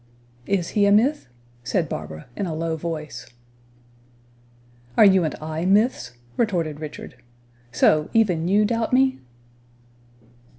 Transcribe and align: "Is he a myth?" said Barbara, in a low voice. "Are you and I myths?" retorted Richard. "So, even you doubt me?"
"Is 0.47 0.69
he 0.69 0.87
a 0.87 0.91
myth?" 0.91 1.27
said 1.63 1.87
Barbara, 1.87 2.25
in 2.35 2.47
a 2.47 2.55
low 2.55 2.75
voice. 2.75 3.27
"Are 4.97 5.05
you 5.05 5.23
and 5.23 5.35
I 5.35 5.63
myths?" 5.67 6.13
retorted 6.37 6.79
Richard. 6.79 7.17
"So, 7.71 8.09
even 8.11 8.47
you 8.47 8.65
doubt 8.65 8.93
me?" 8.93 9.19